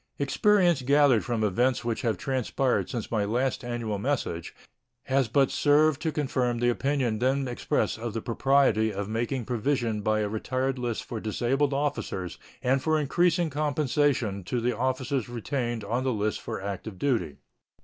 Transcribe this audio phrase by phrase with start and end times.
[0.17, 4.55] Experience gathered from events which have transpired since my last annual message
[5.03, 10.01] has but served to confirm the opinion then expressed of the propriety of making provision
[10.01, 15.83] by a retired list for disabled officers and for increased compensation to the officers retained
[15.83, 17.37] on the list for active duty.